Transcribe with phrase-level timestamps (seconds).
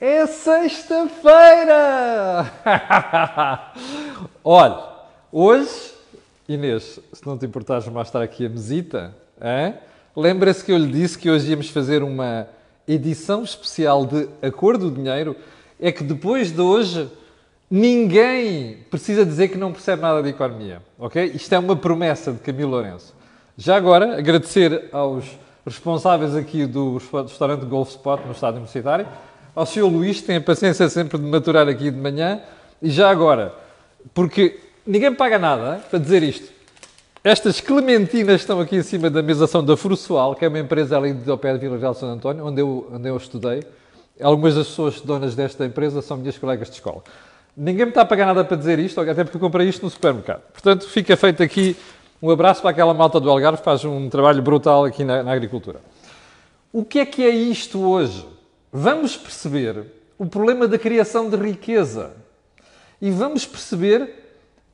[0.00, 1.30] É sexta-feira!
[4.42, 4.82] Olha,
[5.30, 5.92] hoje,
[6.48, 9.14] Inês, se não te importares mais estar aqui a mesita,
[10.16, 12.48] lembra-se que eu lhe disse que hoje íamos fazer uma
[12.88, 15.36] edição especial de A Cor do Dinheiro?
[15.78, 17.06] É que depois de hoje,
[17.70, 21.30] ninguém precisa dizer que não percebe nada de economia, ok?
[21.34, 23.14] Isto é uma promessa de Camilo Lourenço.
[23.54, 25.26] Já agora, agradecer aos
[25.66, 29.06] responsáveis aqui do restaurante Golf Spot no estádio universitário,
[29.54, 29.84] ao Sr.
[29.84, 32.40] Luís, que tem a paciência sempre de maturar aqui de manhã,
[32.82, 33.54] e já agora,
[34.14, 36.52] porque ninguém paga nada para dizer isto.
[37.22, 40.96] Estas clementinas estão aqui em cima da mesa são da Frusual, que é uma empresa
[40.96, 43.62] ali do pé de Vila Real de Santo António, onde eu, onde eu estudei.
[44.22, 47.02] Algumas das pessoas donas desta empresa são minhas colegas de escola.
[47.54, 49.90] Ninguém me está a pagar nada para dizer isto, até porque eu comprei isto no
[49.90, 50.40] supermercado.
[50.52, 51.76] Portanto, fica feito aqui
[52.22, 55.32] um abraço para aquela malta do Algarve que faz um trabalho brutal aqui na, na
[55.32, 55.80] agricultura.
[56.72, 58.26] O que é que é isto hoje?
[58.72, 59.86] Vamos perceber
[60.18, 62.12] o problema da criação de riqueza
[63.00, 64.10] e vamos perceber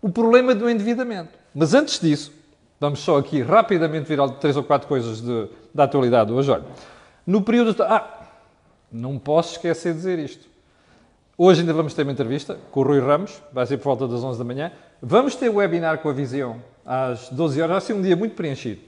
[0.02, 1.30] o problema do endividamento.
[1.54, 2.32] Mas antes disso,
[2.78, 6.50] vamos só aqui rapidamente virar três ou quatro coisas de, da atualidade hoje.
[6.50, 6.64] Olha,
[7.26, 7.82] no período.
[7.82, 8.12] Ah,
[8.92, 10.46] não posso esquecer de dizer isto.
[11.38, 14.22] Hoje ainda vamos ter uma entrevista com o Rui Ramos, vai ser por volta das
[14.22, 14.72] 11 da manhã.
[15.02, 17.72] Vamos ter o webinar com a Visão às 12 horas.
[17.72, 18.80] Vai ser um dia muito preenchido.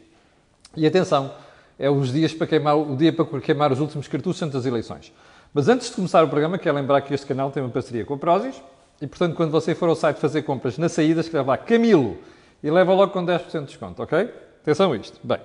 [0.77, 1.31] E atenção,
[1.79, 5.13] é os dias para queimar, o dia para queimar os últimos cartuchos antes das eleições.
[5.55, 8.15] Mas antes de começar o programa, quero lembrar que este canal tem uma parceria com
[8.15, 8.61] a Prozis
[9.01, 12.19] e, portanto, quando você for ao site fazer compras na saída, escreve lá Camilo
[12.63, 14.29] e leva logo com 10% de desconto, ok?
[14.63, 15.19] Atenção a isto.
[15.23, 15.39] Bem,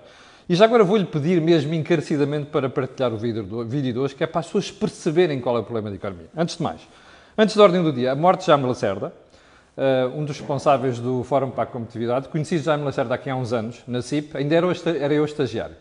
[0.50, 4.16] e já agora vou-lhe pedir mesmo encarecidamente para partilhar o vídeo, do, vídeo de hoje,
[4.16, 6.28] que é para as pessoas perceberem qual é o problema da economia.
[6.36, 6.82] Antes de mais,
[7.38, 9.14] antes da ordem do dia, a morte de Jaime Lacerda,
[9.78, 13.54] uh, um dos responsáveis do Fórum para a Competitividade, conheci Jaime Lacerda aqui há uns
[13.54, 14.68] anos, na CIP, ainda era,
[15.00, 15.76] era eu estagiário.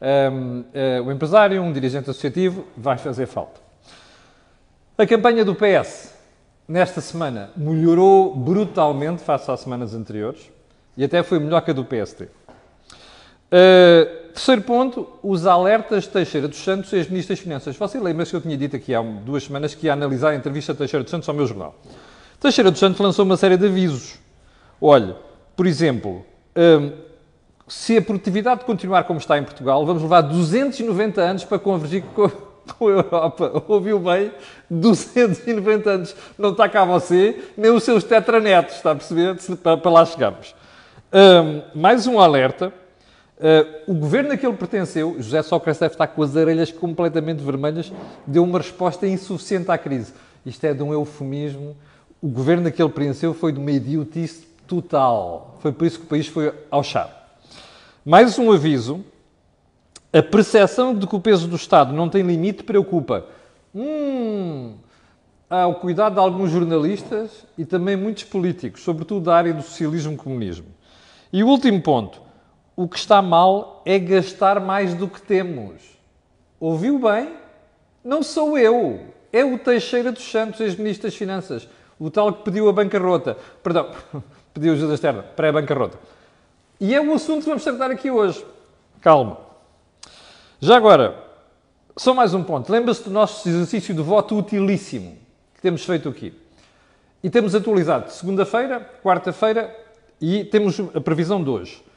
[0.00, 3.60] Um, uh, eh, empresário, um dirigente associativo, vai fazer falta.
[4.96, 6.14] A campanha do PS,
[6.66, 10.50] nesta semana, melhorou brutalmente face às semanas anteriores
[10.96, 12.24] e até foi melhor que a do PST.
[12.24, 17.76] Uh, terceiro ponto, os alertas de Teixeira dos Santos e as Ministras das Finanças.
[17.76, 20.72] Você lembra-se que eu tinha dito aqui há duas semanas que ia analisar a entrevista
[20.72, 21.74] de Teixeira dos Santos ao meu jornal.
[22.38, 24.18] Teixeira dos Santos lançou uma série de avisos.
[24.80, 25.16] Olha,
[25.54, 26.24] por exemplo,
[26.56, 27.09] um,
[27.70, 32.28] se a produtividade continuar como está em Portugal, vamos levar 290 anos para convergir com,
[32.76, 33.64] com a Europa.
[33.68, 34.32] Ouviu bem?
[34.68, 36.16] 290 anos.
[36.36, 39.36] Não está cá você, nem os seus tetranetos, está a perceber?
[39.56, 40.54] Para, lá chegarmos.
[41.12, 42.72] Um, mais um alerta
[43.40, 47.42] Uh, o governo a que ele pertenceu, José Sócrates deve estar com as orelhas completamente
[47.42, 47.90] vermelhas,
[48.26, 50.12] deu uma resposta insuficiente à crise.
[50.44, 51.74] Isto é de um eufemismo.
[52.20, 55.56] O governo a que ele pertenceu foi de uma idiotice total.
[55.60, 57.19] Foi por isso que o país foi ao chá.
[58.04, 59.04] Mais um aviso.
[60.12, 63.26] A percepção de que o peso do Estado não tem limite preocupa.
[63.74, 64.74] Hum,
[65.48, 70.14] há o cuidado de alguns jornalistas e também muitos políticos, sobretudo da área do socialismo
[70.14, 70.66] e comunismo.
[71.32, 72.20] E o último ponto
[72.74, 75.82] o que está mal é gastar mais do que temos.
[76.58, 77.34] Ouviu bem?
[78.02, 79.00] Não sou eu.
[79.30, 81.68] É o Teixeira dos Santos, ex-ministro das Finanças.
[81.98, 83.36] O tal que pediu a bancarrota.
[83.62, 83.90] Perdão,
[84.54, 85.98] pediu ajuda externa, pré-bancarrota.
[86.80, 88.44] E é o assunto que vamos tratar aqui hoje.
[89.00, 89.38] Calma.
[90.60, 91.14] Já agora,
[91.96, 92.72] só mais um ponto.
[92.72, 95.18] Lembra-se do nosso exercício de voto utilíssimo
[95.54, 96.32] que temos feito aqui.
[97.22, 99.76] E temos atualizado segunda-feira, quarta-feira
[100.20, 101.90] e temos a previsão de hoje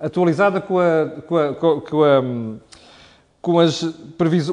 [0.00, 2.22] atualizada com, a, com, a, com, a,
[3.42, 3.84] com as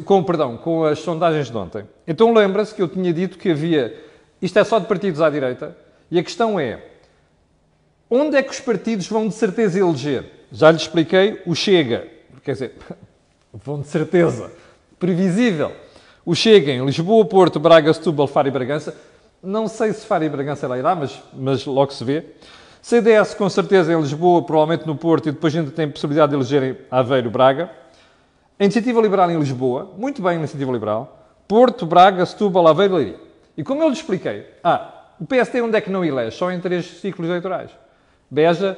[0.04, 1.86] com, perdão, com as sondagens de ontem.
[2.06, 3.98] Então lembra-se que eu tinha dito que havia.
[4.42, 5.76] Isto é só de partidos à direita,
[6.12, 6.84] e a questão é:
[8.10, 10.26] onde é que os partidos vão de certeza eleger?
[10.52, 12.08] Já lhe expliquei, o Chega.
[12.44, 12.74] Quer dizer,
[13.54, 14.52] vão de certeza.
[15.00, 15.72] Previsível.
[16.26, 18.96] O Chega em Lisboa, Porto, Braga, Setúbal, Faro e Bragança.
[19.42, 22.26] Não sei se Faro e Bragança lá irá, mas, mas logo se vê.
[22.82, 26.38] CDS, com certeza, em Lisboa, provavelmente no Porto, e depois a gente tem possibilidade de
[26.38, 27.70] eleger Aveiro, Braga.
[28.60, 31.18] A Iniciativa Liberal em Lisboa, muito bem a Iniciativa Liberal.
[31.48, 33.20] Porto, Braga, Setúbal, Aveiro, Leiria.
[33.58, 36.36] E como eu lhe expliquei, ah, o PST onde é que não elege?
[36.36, 37.72] Só em três ciclos eleitorais.
[38.30, 38.78] Beja,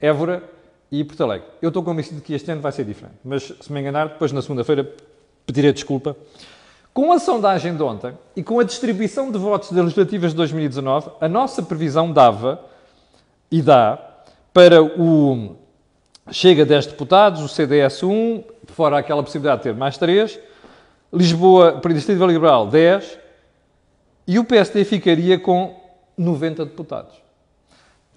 [0.00, 0.42] Évora
[0.90, 1.46] e Porto Alegre.
[1.60, 3.16] Eu estou convencido que este ano vai ser diferente.
[3.24, 4.90] Mas, se me enganar, depois na segunda-feira
[5.44, 6.16] pedirei desculpa.
[6.92, 11.10] Com a sondagem de ontem e com a distribuição de votos das legislativas de 2019,
[11.20, 12.64] a nossa previsão dava
[13.50, 13.98] e dá
[14.52, 15.56] para o
[16.30, 20.40] Chega 10 deputados, o CDS 1, fora aquela possibilidade de ter mais 3,
[21.12, 23.18] Lisboa, para a Iniciativa Liberal, 10,
[24.26, 25.78] e o PSD ficaria com
[26.18, 27.25] 90 deputados.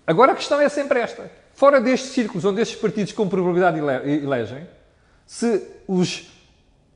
[0.10, 1.30] Agora a questão é sempre esta.
[1.54, 4.68] Fora destes círculos onde estes partidos com probabilidade elegem,
[5.24, 6.32] se os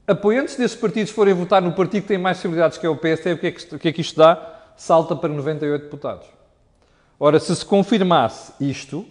[0.07, 3.07] apoiantes desses partidos forem votar no partido que tem mais possibilidades, que é o que
[3.09, 4.71] é que, o que, é que isto dá?
[4.75, 6.25] Salta para 98 deputados.
[7.19, 9.05] Ora, se se confirmasse isto,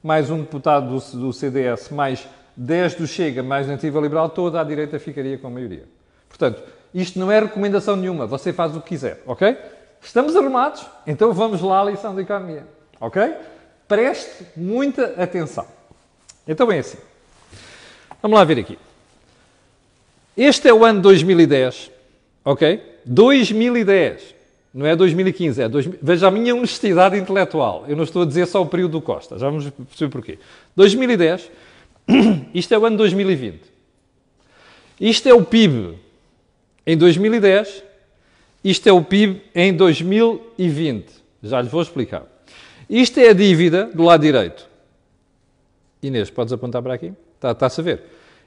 [0.00, 4.60] mais um deputado do, do CDS, mais 10 do Chega, mais da Nativa Liberal, toda
[4.60, 5.88] a direita ficaria com a maioria.
[6.28, 6.62] Portanto,
[6.94, 9.58] isto não é recomendação nenhuma, você faz o que quiser, ok?
[10.00, 10.86] Estamos arrumados?
[11.04, 12.64] Então vamos lá à lição de economia,
[13.00, 13.34] ok?
[13.88, 15.66] Preste muita atenção.
[16.46, 16.98] Então é assim.
[18.22, 18.78] Vamos lá ver aqui.
[20.36, 21.90] Este é o ano 2010,
[22.44, 22.82] ok?
[23.04, 24.34] 2010.
[24.72, 25.98] Não é 2015, é 2000.
[26.00, 27.84] Veja a minha honestidade intelectual.
[27.88, 29.38] Eu não estou a dizer só o período do Costa.
[29.38, 30.38] Já vamos perceber porquê.
[30.76, 31.50] 2010,
[32.54, 33.60] isto é o ano 2020.
[35.00, 35.98] Isto é o PIB
[36.86, 37.82] em 2010,
[38.62, 41.10] isto é o PIB em 2020.
[41.42, 42.24] Já lhe vou explicar.
[42.90, 44.68] Isto é a dívida do lado direito.
[46.02, 47.12] Inês, podes apontar para aqui?
[47.36, 48.02] Está, está a ver.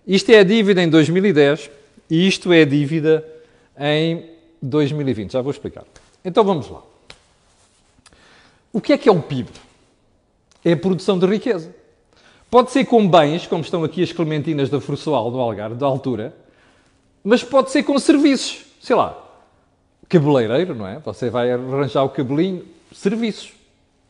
[0.06, 1.72] Isto é a dívida em 2010
[2.10, 3.26] e isto é a dívida
[3.80, 4.26] em
[4.62, 5.32] 2020.
[5.32, 5.86] Já vou explicar.
[6.26, 6.82] Então vamos lá.
[8.74, 9.50] O que é que é o PIB?
[10.66, 11.74] É a produção de riqueza.
[12.52, 16.36] Pode ser com bens, como estão aqui as clementinas da Forçoal, do Algarve, da altura,
[17.24, 18.66] mas pode ser com serviços.
[18.82, 19.18] Sei lá,
[20.10, 21.00] cabeleireiro, não é?
[21.00, 23.63] Você vai arranjar o cabelinho, serviços.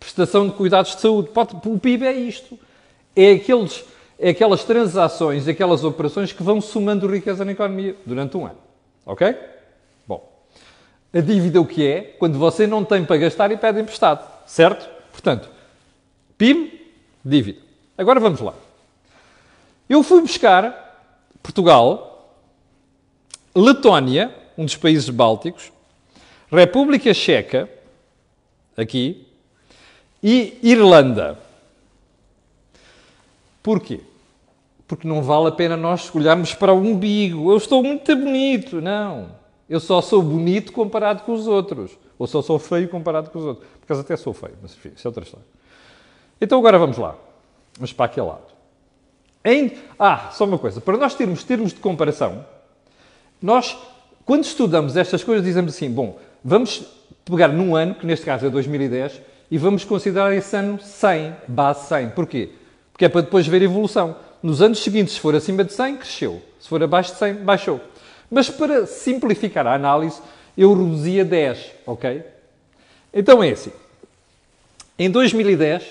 [0.03, 1.29] Prestação de cuidados de saúde.
[1.65, 2.59] O PIB é isto.
[3.15, 3.83] É, aqueles,
[4.19, 8.57] é aquelas transações, aquelas operações que vão somando riqueza na economia durante um ano.
[9.05, 9.35] Ok?
[11.13, 12.01] A dívida o que é?
[12.17, 14.89] Quando você não tem para gastar e pede emprestado, certo?
[15.11, 15.47] Portanto,
[16.35, 16.91] PIB,
[17.23, 17.59] dívida.
[17.95, 18.55] Agora vamos lá.
[19.87, 21.05] Eu fui buscar
[21.43, 22.35] Portugal,
[23.55, 25.71] Letónia, um dos países bálticos,
[26.51, 27.69] República Checa,
[28.75, 29.27] aqui,
[30.23, 31.37] e Irlanda.
[33.61, 33.99] Porquê?
[34.87, 37.51] Porque não vale a pena nós olharmos para o umbigo.
[37.51, 38.81] Eu estou muito bonito.
[38.81, 39.31] Não.
[39.69, 41.91] Eu só sou bonito comparado com os outros.
[42.17, 43.67] Ou só sou feio comparado com os outros.
[43.67, 45.45] Por acaso até sou feio, mas enfim, isso é outra história.
[46.39, 47.15] Então agora vamos lá.
[47.75, 48.53] Vamos para aquele lado.
[49.43, 49.73] Em...
[49.99, 50.79] Ah, só uma coisa.
[50.79, 52.45] Para nós termos termos de comparação,
[53.41, 53.75] nós,
[54.25, 56.85] quando estudamos estas coisas, dizemos assim, bom, vamos
[57.25, 59.21] pegar num ano, que neste caso é 2010,
[59.53, 62.09] e vamos considerar esse ano 100, base 100.
[62.09, 62.49] Porquê?
[62.91, 64.15] Porque é para depois ver evolução.
[64.41, 66.41] Nos anos seguintes, se for acima de 100, cresceu.
[66.59, 67.79] Se for abaixo de 100, baixou.
[68.31, 70.19] Mas para simplificar a análise,
[70.57, 72.23] eu reduzi a 10, ok?
[73.13, 73.71] Então é assim.
[74.97, 75.83] Em 2010,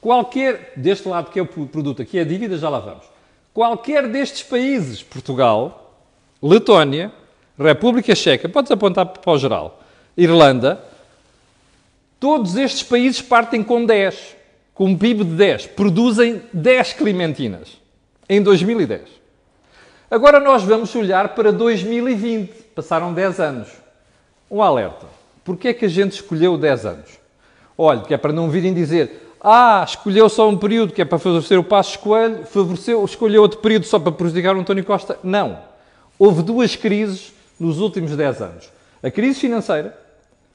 [0.00, 3.06] qualquer, deste lado que é o produto, aqui é a dívida, já lá vamos.
[3.52, 5.96] Qualquer destes países, Portugal,
[6.40, 7.10] Letónia,
[7.58, 9.82] República Checa, podes apontar para o geral,
[10.16, 10.91] Irlanda,
[12.22, 14.36] todos estes países partem com 10,
[14.72, 17.76] com um PIB de 10, produzem 10 clementinas
[18.28, 19.02] em 2010.
[20.08, 22.48] Agora nós vamos olhar para 2020.
[22.76, 23.68] Passaram 10 anos.
[24.48, 25.06] Um alerta.
[25.42, 27.10] Porquê é que a gente escolheu 10 anos?
[27.76, 31.18] Olha, que é para não virem dizer ah, escolheu só um período que é para
[31.18, 35.18] favorecer o Passo Coelho, favoreceu, escolheu outro período só para prejudicar o António Costa.
[35.24, 35.58] Não.
[36.16, 38.72] Houve duas crises nos últimos 10 anos.
[39.02, 39.98] A crise financeira,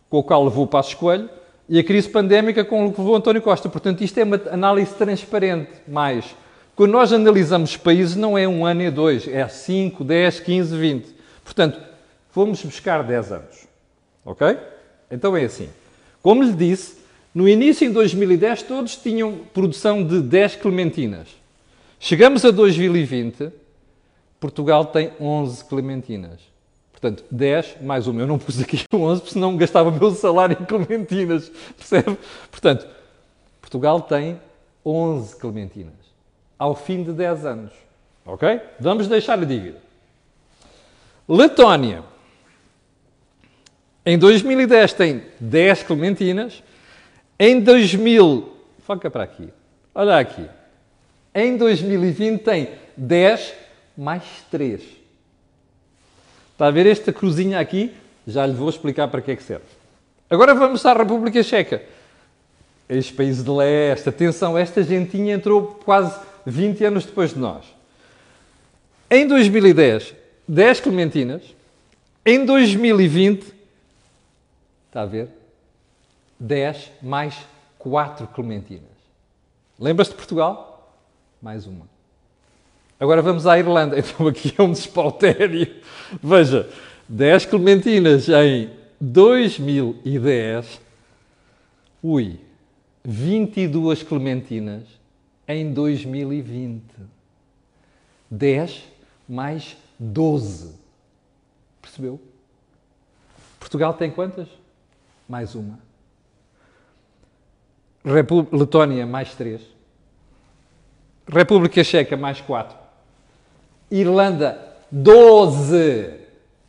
[0.09, 1.29] com a qual levou o Passo Coelho,
[1.69, 3.67] e a crise pandémica com a que levou o António Costa.
[3.69, 6.35] Portanto, isto é uma análise transparente, mais
[6.77, 11.15] quando nós analisamos países, não é um ano e dois, é 5, 10, 15, 20.
[11.43, 11.79] Portanto,
[12.31, 13.67] vamos buscar 10 anos.
[14.23, 14.55] Ok?
[15.09, 15.69] Então é assim.
[16.21, 16.99] Como lhe disse,
[17.33, 21.29] no início, em 2010, todos tinham produção de 10 clementinas.
[21.99, 23.51] Chegamos a 2020,
[24.39, 26.39] Portugal tem 11 clementinas.
[26.99, 28.21] Portanto, 10 mais uma.
[28.21, 31.51] Eu não pus aqui 11, porque senão gastava o meu salário em clementinas.
[31.77, 32.17] Percebe?
[32.49, 32.87] Portanto,
[33.61, 34.41] Portugal tem
[34.83, 35.93] 11 clementinas
[36.57, 37.71] ao fim de 10 anos.
[38.25, 38.59] Ok?
[38.79, 39.77] Vamos deixar a dívida.
[41.29, 42.03] Letónia.
[44.03, 46.63] Em 2010 tem 10 clementinas.
[47.39, 48.57] Em 2000.
[48.79, 49.49] Foca para aqui.
[49.93, 50.49] Olha aqui.
[51.35, 53.53] Em 2020 tem 10
[53.95, 54.96] mais 3.
[56.57, 57.93] Está a ver esta cruzinha aqui?
[58.25, 59.67] Já lhe vou explicar para que é que serve.
[60.27, 61.83] Agora vamos à República Checa.
[62.89, 67.63] Este país de leste, atenção, esta gentinha entrou quase 20 anos depois de nós.
[69.07, 70.15] Em 2010,
[70.47, 71.43] 10 clementinas.
[72.25, 73.53] Em 2020,
[74.87, 75.29] está a ver?
[76.39, 77.35] 10 mais
[77.77, 78.81] 4 clementinas.
[79.79, 80.91] Lembras-te de Portugal?
[81.39, 81.96] Mais uma.
[82.99, 83.97] Agora vamos à Irlanda.
[83.99, 85.67] Então aqui é um despautério.
[86.21, 86.69] Veja,
[87.07, 90.81] 10 clementinas em 2010.
[92.01, 92.39] Ui,
[93.03, 94.83] 22 clementinas
[95.47, 96.83] em 2020.
[98.29, 98.83] 10
[99.27, 100.75] mais 12.
[101.81, 102.19] Percebeu?
[103.59, 104.47] Portugal tem quantas?
[105.27, 105.79] Mais uma.
[108.51, 109.61] Letónia, mais três.
[111.27, 112.86] República Checa, mais quatro.
[113.89, 114.59] Irlanda,
[114.91, 116.17] 12.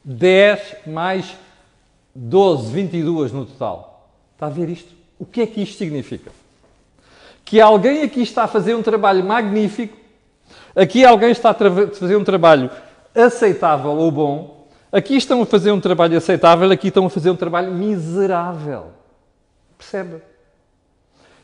[0.08, 1.36] 10 mais
[2.14, 4.08] 12, 22 no total.
[4.34, 4.90] Está a ver isto?
[5.18, 6.30] O que é que isto significa?
[7.44, 9.96] Que alguém aqui está a fazer um trabalho magnífico,
[10.74, 12.70] aqui alguém está a fazer um trabalho
[13.14, 17.36] aceitável ou bom, aqui estão a fazer um trabalho aceitável, aqui estão a fazer um
[17.36, 18.86] trabalho miserável.
[19.76, 20.22] Percebe?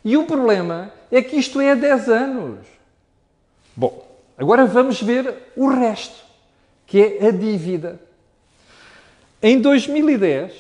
[0.03, 2.59] E o problema é que isto é há 10 anos.
[3.77, 6.25] Bom, agora vamos ver o resto,
[6.87, 8.01] que é a dívida.
[9.43, 10.53] Em 2010,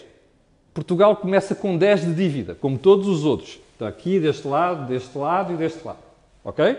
[0.75, 3.61] Portugal começa com 10 de dívida, como todos os outros.
[3.73, 5.99] Está aqui, deste lado, deste lado e deste lado.
[6.45, 6.76] Ok?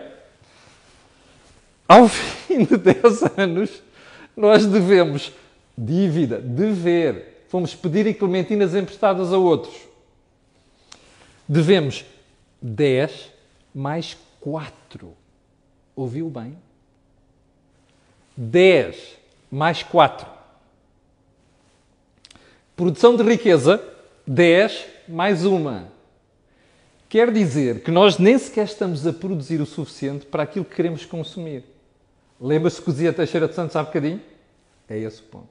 [1.88, 3.82] Ao fim de 10 anos,
[4.36, 5.32] nós devemos
[5.78, 7.46] dívida, dever.
[7.48, 9.76] Fomos pedir clementinas emprestadas a outros.
[11.48, 12.04] Devemos
[12.62, 13.32] 10
[13.74, 15.14] mais 4.
[15.96, 16.58] Ouviu bem?
[18.36, 19.18] 10
[19.52, 20.28] mais 4.
[22.76, 23.82] Produção de riqueza,
[24.28, 25.88] 10 mais uma.
[27.08, 31.06] Quer dizer que nós nem sequer estamos a produzir o suficiente para aquilo que queremos
[31.06, 31.64] consumir.
[32.42, 34.22] Lembra-se que dizia Teixeira de Santos há bocadinho?
[34.90, 35.48] É esse o ponto.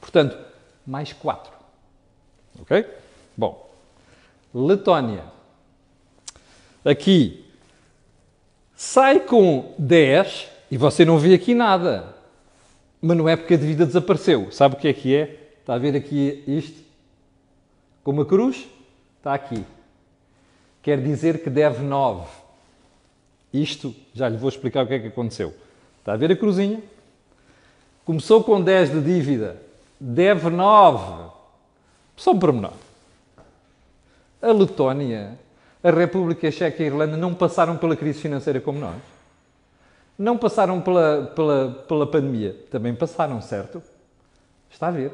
[0.00, 0.38] Portanto,
[0.86, 1.52] mais 4.
[2.60, 2.86] Ok?
[3.36, 3.70] Bom.
[4.54, 5.24] Letónia
[6.84, 7.44] aqui
[8.74, 12.14] sai com 10 e você não vê aqui nada.
[13.02, 14.50] Mas não é porque a dívida desapareceu.
[14.52, 15.50] Sabe o que é que é?
[15.60, 16.80] Está a ver aqui isto?
[18.04, 18.66] Com uma cruz?
[19.18, 19.64] Está aqui.
[20.80, 22.26] Quer dizer que deve 9.
[23.52, 25.52] Isto, já lhe vou explicar o que é que aconteceu.
[25.98, 26.80] Está a ver a cruzinha?
[28.04, 29.60] Começou com 10 de dívida,
[30.00, 31.30] deve 9.
[32.16, 32.72] Só um pormenor.
[34.40, 35.38] A Letónia
[35.82, 38.94] a República Checa e a Irlanda não passaram pela crise financeira como nós.
[40.22, 42.56] Não passaram pela, pela, pela pandemia.
[42.70, 43.82] Também passaram, certo?
[44.70, 45.12] Está a ver.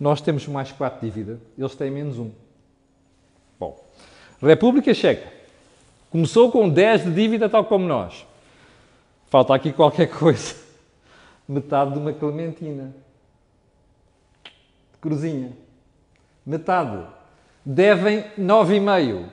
[0.00, 2.28] Nós temos mais 4 de dívida, eles têm menos 1.
[3.60, 3.80] Bom,
[4.42, 5.32] República Checa
[6.10, 8.26] começou com 10 de dívida, tal como nós.
[9.28, 10.56] Falta aqui qualquer coisa.
[11.46, 12.92] Metade de uma clementina.
[15.00, 15.52] Cruzinha.
[16.44, 17.06] Metade.
[17.64, 19.28] Devem 9,5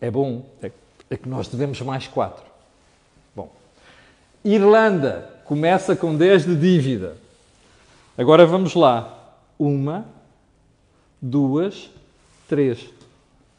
[0.00, 0.70] é bom, é,
[1.14, 2.44] é que nós devemos mais 4.
[3.34, 3.50] Bom,
[4.44, 7.16] Irlanda começa com 10 de dívida.
[8.16, 9.18] Agora vamos lá.
[9.58, 10.06] Uma,
[11.20, 11.90] duas,
[12.48, 12.88] três.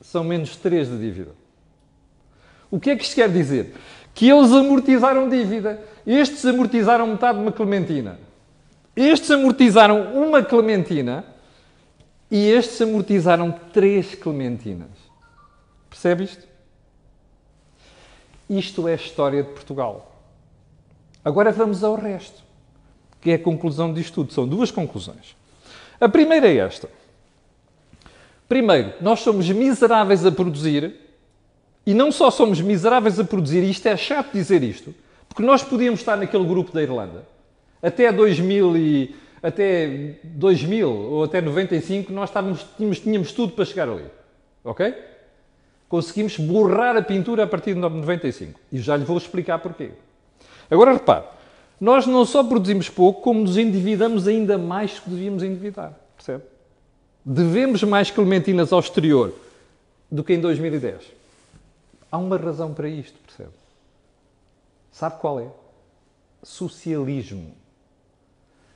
[0.02, 1.32] São menos 3 de dívida.
[2.70, 3.76] O que é que isto quer dizer?
[4.14, 5.82] Que eles amortizaram dívida.
[6.06, 8.20] Estes amortizaram metade de uma clementina.
[8.96, 11.26] Estes amortizaram uma clementina
[12.30, 14.90] e estes amortizaram três clementinas.
[15.90, 16.55] Percebe isto?
[18.50, 20.12] Isto é a história de Portugal.
[21.24, 22.44] Agora vamos ao resto,
[23.20, 24.34] que é a conclusão disto tudo.
[24.34, 25.36] São duas conclusões.
[26.00, 26.90] A primeira é esta.
[28.48, 30.94] Primeiro, nós somos miseráveis a produzir,
[31.86, 34.94] e não só somos miseráveis a produzir, e isto é chato dizer isto,
[35.28, 37.28] porque nós podíamos estar naquele grupo da Irlanda.
[37.82, 42.32] Até 2000 e até 2000 ou até 95 nós
[42.78, 44.06] tínhamos, tínhamos tudo para chegar ali.
[44.64, 44.94] Ok?
[45.88, 48.60] Conseguimos borrar a pintura a partir de 95.
[48.72, 49.92] E já lhe vou explicar porquê.
[50.70, 51.26] Agora repare,
[51.80, 55.94] nós não só produzimos pouco, como nos endividamos ainda mais que devíamos endividar.
[56.16, 56.44] Percebe?
[57.24, 59.34] Devemos mais clementinas ao exterior
[60.12, 61.02] do que em 2010.
[62.12, 63.54] Há uma razão para isto, percebe?
[64.92, 65.48] Sabe qual é?
[66.42, 67.52] Socialismo.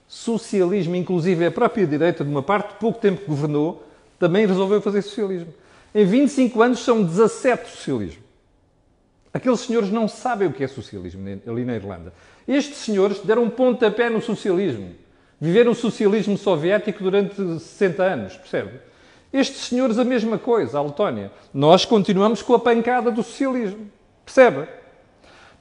[0.08, 3.84] Socialismo, inclusive a própria direita, de uma parte, pouco tempo que governou,
[4.18, 5.54] também resolveu fazer socialismo.
[5.94, 8.24] Em 25 anos são 17 socialismo.
[9.34, 12.14] Aqueles senhores não sabem o que é socialismo ali na Irlanda.
[12.48, 14.96] Estes senhores deram um pontapé no socialismo.
[15.40, 18.80] Viveram o socialismo soviético durante 60 anos, percebe?
[19.32, 21.32] Estes senhores a mesma coisa, a Letónia.
[21.54, 23.90] Nós continuamos com a pancada do socialismo,
[24.26, 24.68] percebe?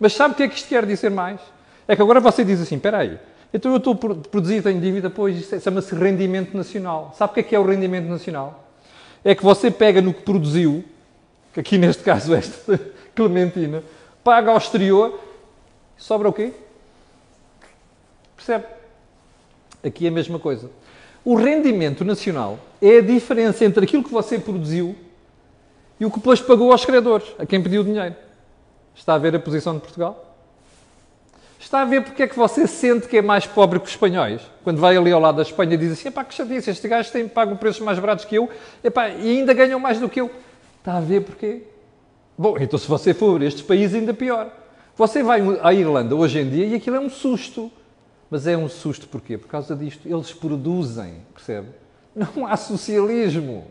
[0.00, 1.40] Mas sabe o que é que isto quer dizer mais?
[1.86, 3.18] É que agora você diz assim, espera aí,
[3.52, 3.96] então eu estou a
[4.28, 7.14] produzir, tenho dívida, pois isso chama-se rendimento nacional.
[7.16, 8.67] Sabe o que é que é o rendimento nacional?
[9.24, 10.84] É que você pega no que produziu,
[11.52, 12.78] que aqui neste caso esta
[13.14, 13.82] Clementina,
[14.22, 15.18] paga ao exterior,
[15.96, 16.52] sobra o quê?
[18.36, 18.64] Percebe?
[19.82, 20.70] Aqui é a mesma coisa.
[21.24, 24.94] O rendimento nacional é a diferença entre aquilo que você produziu
[26.00, 28.14] e o que depois pagou aos credores, a quem pediu dinheiro.
[28.94, 30.27] Está a ver a posição de Portugal?
[31.58, 34.40] Está a ver porque é que você sente que é mais pobre que os espanhóis?
[34.62, 37.10] Quando vai ali ao lado da Espanha e diz assim, epá, que chatice, estes gajos
[37.10, 38.48] têm, pagam preços mais baratos que eu
[38.82, 40.30] epá, e ainda ganham mais do que eu.
[40.78, 41.62] Está a ver porquê?
[42.36, 44.50] Bom, então se você for estes países, ainda pior.
[44.96, 47.70] Você vai à Irlanda hoje em dia e aquilo é um susto.
[48.30, 49.38] Mas é um susto porquê?
[49.38, 50.06] Por causa disto.
[50.06, 51.68] Eles produzem, percebe?
[52.14, 53.66] Não há socialismo.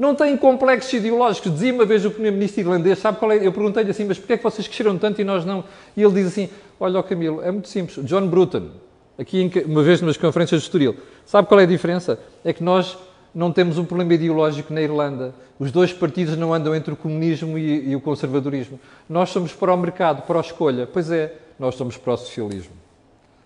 [0.00, 1.52] Não têm complexos ideológicos.
[1.52, 3.46] Dizia uma vez o primeiro-ministro irlandês, sabe qual é?
[3.46, 5.62] Eu perguntei-lhe assim, mas porquê é que vocês cresceram tanto e nós não?
[5.94, 6.48] E ele diz assim,
[6.80, 8.02] olha, Camilo, é muito simples.
[8.06, 8.70] John Bruton,
[9.18, 12.18] aqui uma vez numas conferências de Estoril, sabe qual é a diferença?
[12.42, 12.96] É que nós
[13.34, 15.34] não temos um problema ideológico na Irlanda.
[15.58, 18.80] Os dois partidos não andam entre o comunismo e, e o conservadorismo.
[19.06, 20.88] Nós somos para o mercado, para a escolha.
[20.90, 22.72] Pois é, nós somos para o socialismo.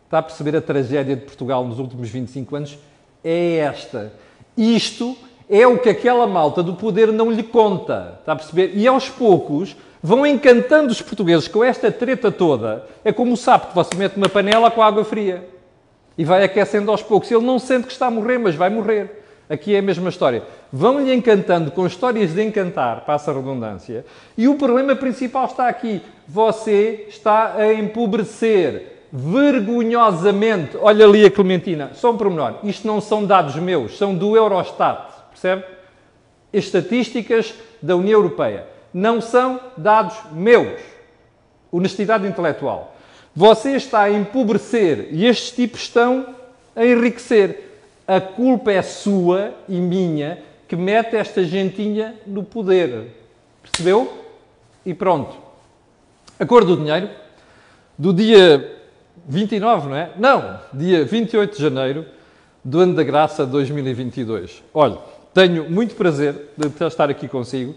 [0.04, 2.78] Está a perceber a tragédia de Portugal nos últimos 25 anos?
[3.24, 4.12] É esta.
[4.56, 5.16] Isto
[5.48, 8.18] é o que aquela malta do poder não lhe conta.
[8.20, 8.72] Está a perceber?
[8.74, 12.86] E aos poucos vão encantando os portugueses com esta treta toda.
[13.04, 15.48] É como o sapo que você mete uma panela com água fria
[16.16, 17.30] e vai aquecendo aos poucos.
[17.30, 19.22] Ele não sente que está a morrer, mas vai morrer.
[19.48, 20.42] Aqui é a mesma história.
[20.72, 24.04] Vão-lhe encantando com histórias de encantar, passa a redundância,
[24.38, 26.00] e o problema principal está aqui.
[26.26, 30.76] Você está a empobrecer vergonhosamente.
[30.80, 32.54] Olha ali a Clementina, só um pormenor.
[32.64, 35.13] Isto não são dados meus, são do Eurostat,
[35.44, 35.64] percebe?
[36.52, 38.66] Estatísticas da União Europeia.
[38.92, 40.80] Não são dados meus.
[41.70, 42.96] Honestidade intelectual.
[43.36, 46.34] Você está a empobrecer e estes tipos estão
[46.74, 47.72] a enriquecer
[48.06, 53.08] a culpa é sua e minha que mete esta gentinha no poder.
[53.62, 54.24] Percebeu?
[54.86, 55.34] E pronto.
[56.38, 57.08] A cor do dinheiro,
[57.98, 58.78] do dia
[59.26, 60.10] 29, não é?
[60.16, 62.06] Não, dia 28 de janeiro
[62.64, 64.62] do ano da graça 2022.
[64.72, 64.98] Olha,
[65.34, 67.74] tenho muito prazer de estar aqui consigo.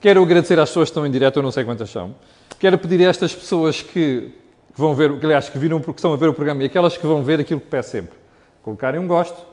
[0.00, 2.14] Quero agradecer às pessoas que estão em direto, eu não sei quantas são.
[2.58, 4.30] Quero pedir a estas pessoas que
[4.76, 7.06] vão ver, que, aliás, que viram porque estão a ver o programa e aquelas que
[7.06, 8.14] vão ver aquilo que peço sempre.
[8.62, 9.52] Colocarem um gosto,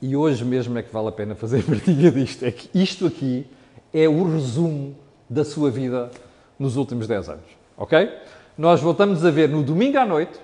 [0.00, 2.44] e hoje mesmo é que vale a pena fazer partilha disto.
[2.44, 3.46] É que isto aqui
[3.92, 4.96] é o resumo
[5.28, 6.10] da sua vida
[6.58, 7.44] nos últimos 10 anos.
[7.76, 8.10] Ok?
[8.56, 10.38] Nós voltamos a ver no domingo à noite,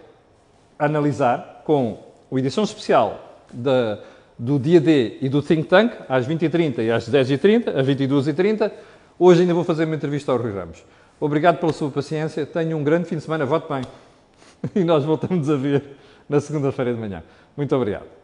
[0.79, 1.99] a analisar com
[2.31, 4.01] a edição especial da,
[4.39, 8.71] do dia D e do Think Tank, às 20h30 e às 10h30, às 22h30.
[9.19, 10.85] Hoje ainda vou fazer uma entrevista ao Rui Ramos.
[11.21, 12.45] Obrigado pela sua paciência.
[12.45, 13.45] Tenha um grande fim de semana.
[13.47, 13.83] Vote bem.
[14.75, 15.85] E nós voltamos a ver
[16.27, 17.23] na segunda-feira de manhã.
[17.55, 18.24] Muito obrigado.